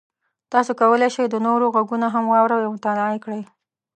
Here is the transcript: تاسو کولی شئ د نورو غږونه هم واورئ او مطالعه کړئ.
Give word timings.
تاسو 0.53 0.71
کولی 0.81 1.09
شئ 1.15 1.25
د 1.31 1.35
نورو 1.47 1.65
غږونه 1.75 2.07
هم 2.13 2.25
واورئ 2.31 2.59
او 2.65 2.71
مطالعه 2.77 3.17
کړئ. 3.23 3.41